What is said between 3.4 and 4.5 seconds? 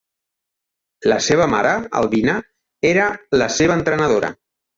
la seva entrenadora.